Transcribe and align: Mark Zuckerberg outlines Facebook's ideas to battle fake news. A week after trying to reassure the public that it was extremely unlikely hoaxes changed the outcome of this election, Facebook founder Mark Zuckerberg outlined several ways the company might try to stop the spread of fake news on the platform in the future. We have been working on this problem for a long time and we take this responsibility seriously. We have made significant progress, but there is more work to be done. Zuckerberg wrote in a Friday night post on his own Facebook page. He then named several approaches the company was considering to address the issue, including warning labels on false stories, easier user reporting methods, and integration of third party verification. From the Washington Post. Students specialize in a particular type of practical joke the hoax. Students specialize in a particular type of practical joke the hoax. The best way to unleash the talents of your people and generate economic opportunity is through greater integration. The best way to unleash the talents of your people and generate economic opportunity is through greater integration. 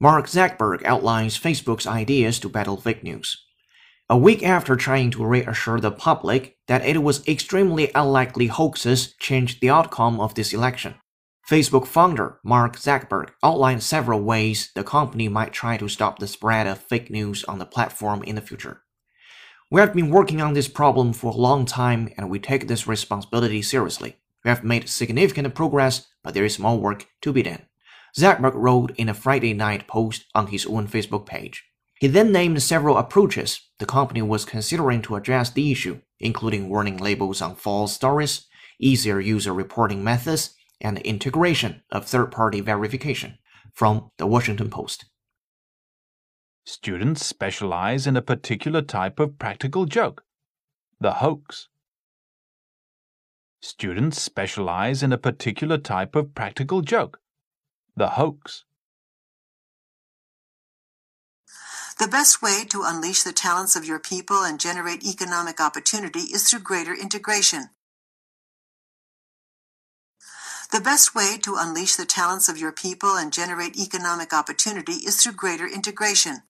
Mark 0.00 0.26
Zuckerberg 0.26 0.84
outlines 0.84 1.38
Facebook's 1.38 1.86
ideas 1.86 2.40
to 2.40 2.48
battle 2.48 2.76
fake 2.76 3.04
news. 3.04 3.44
A 4.10 4.18
week 4.18 4.42
after 4.42 4.74
trying 4.74 5.12
to 5.12 5.24
reassure 5.24 5.78
the 5.78 5.92
public 5.92 6.56
that 6.66 6.84
it 6.84 7.04
was 7.04 7.26
extremely 7.28 7.92
unlikely 7.94 8.48
hoaxes 8.48 9.14
changed 9.20 9.60
the 9.60 9.70
outcome 9.70 10.18
of 10.18 10.34
this 10.34 10.52
election, 10.52 10.96
Facebook 11.48 11.86
founder 11.86 12.40
Mark 12.42 12.76
Zuckerberg 12.76 13.30
outlined 13.44 13.84
several 13.84 14.20
ways 14.20 14.72
the 14.74 14.82
company 14.82 15.28
might 15.28 15.52
try 15.52 15.76
to 15.76 15.88
stop 15.88 16.18
the 16.18 16.26
spread 16.26 16.66
of 16.66 16.78
fake 16.78 17.10
news 17.10 17.44
on 17.44 17.60
the 17.60 17.64
platform 17.64 18.24
in 18.24 18.34
the 18.34 18.40
future. 18.40 18.82
We 19.70 19.80
have 19.80 19.94
been 19.94 20.10
working 20.10 20.40
on 20.40 20.54
this 20.54 20.66
problem 20.66 21.12
for 21.12 21.30
a 21.30 21.36
long 21.36 21.64
time 21.64 22.12
and 22.16 22.28
we 22.28 22.40
take 22.40 22.66
this 22.66 22.88
responsibility 22.88 23.62
seriously. 23.62 24.16
We 24.44 24.48
have 24.48 24.64
made 24.64 24.88
significant 24.88 25.54
progress, 25.54 26.08
but 26.24 26.34
there 26.34 26.44
is 26.44 26.58
more 26.58 26.76
work 26.76 27.06
to 27.22 27.32
be 27.32 27.44
done. 27.44 27.66
Zuckerberg 28.16 28.54
wrote 28.54 28.92
in 28.96 29.08
a 29.08 29.14
Friday 29.14 29.54
night 29.54 29.88
post 29.88 30.26
on 30.34 30.48
his 30.48 30.66
own 30.66 30.86
Facebook 30.86 31.26
page. 31.26 31.64
He 31.98 32.06
then 32.06 32.32
named 32.32 32.62
several 32.62 32.96
approaches 32.96 33.60
the 33.78 33.86
company 33.86 34.22
was 34.22 34.44
considering 34.44 35.02
to 35.02 35.16
address 35.16 35.50
the 35.50 35.72
issue, 35.72 36.00
including 36.20 36.68
warning 36.68 36.98
labels 36.98 37.42
on 37.42 37.56
false 37.56 37.92
stories, 37.92 38.46
easier 38.78 39.20
user 39.20 39.52
reporting 39.52 40.04
methods, 40.04 40.54
and 40.80 40.98
integration 40.98 41.82
of 41.90 42.04
third 42.04 42.30
party 42.30 42.60
verification. 42.60 43.38
From 43.72 44.10
the 44.18 44.26
Washington 44.26 44.70
Post. 44.70 45.06
Students 46.64 47.26
specialize 47.26 48.06
in 48.06 48.16
a 48.16 48.22
particular 48.22 48.82
type 48.82 49.18
of 49.18 49.36
practical 49.38 49.84
joke 49.84 50.22
the 51.00 51.14
hoax. 51.14 51.68
Students 53.60 54.22
specialize 54.22 55.02
in 55.02 55.12
a 55.12 55.18
particular 55.18 55.76
type 55.76 56.14
of 56.14 56.34
practical 56.34 56.82
joke 56.82 57.18
the 57.96 58.10
hoax. 58.10 58.64
The 61.98 62.08
best 62.08 62.42
way 62.42 62.64
to 62.70 62.82
unleash 62.84 63.22
the 63.22 63.32
talents 63.32 63.76
of 63.76 63.84
your 63.84 64.00
people 64.00 64.42
and 64.42 64.58
generate 64.58 65.04
economic 65.04 65.60
opportunity 65.60 66.20
is 66.20 66.48
through 66.48 66.60
greater 66.60 66.94
integration. 66.94 67.70
The 70.72 70.80
best 70.80 71.14
way 71.14 71.38
to 71.42 71.56
unleash 71.56 71.94
the 71.94 72.04
talents 72.04 72.48
of 72.48 72.58
your 72.58 72.72
people 72.72 73.16
and 73.16 73.32
generate 73.32 73.76
economic 73.76 74.32
opportunity 74.32 74.94
is 74.94 75.22
through 75.22 75.34
greater 75.34 75.68
integration. 75.68 76.44